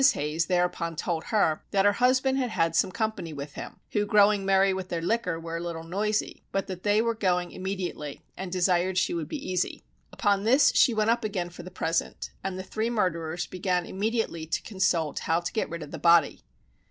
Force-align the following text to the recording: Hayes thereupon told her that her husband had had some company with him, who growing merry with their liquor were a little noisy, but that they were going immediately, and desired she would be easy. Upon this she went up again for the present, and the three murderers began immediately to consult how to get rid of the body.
Hayes 0.15 0.47
thereupon 0.47 0.95
told 0.95 1.25
her 1.25 1.61
that 1.69 1.85
her 1.85 1.91
husband 1.93 2.39
had 2.39 2.49
had 2.49 2.75
some 2.75 2.91
company 2.91 3.33
with 3.33 3.53
him, 3.53 3.79
who 3.91 4.03
growing 4.07 4.43
merry 4.43 4.73
with 4.73 4.89
their 4.89 4.99
liquor 4.99 5.39
were 5.39 5.57
a 5.57 5.61
little 5.61 5.83
noisy, 5.83 6.43
but 6.51 6.65
that 6.65 6.81
they 6.81 7.03
were 7.03 7.13
going 7.13 7.51
immediately, 7.51 8.23
and 8.35 8.51
desired 8.51 8.97
she 8.97 9.13
would 9.13 9.27
be 9.29 9.37
easy. 9.37 9.83
Upon 10.11 10.43
this 10.43 10.71
she 10.73 10.95
went 10.95 11.11
up 11.11 11.23
again 11.23 11.51
for 11.51 11.61
the 11.61 11.69
present, 11.69 12.31
and 12.43 12.57
the 12.57 12.63
three 12.63 12.89
murderers 12.89 13.45
began 13.45 13.85
immediately 13.85 14.47
to 14.47 14.63
consult 14.63 15.19
how 15.19 15.39
to 15.39 15.53
get 15.53 15.69
rid 15.69 15.83
of 15.83 15.91
the 15.91 15.99
body. 15.99 16.41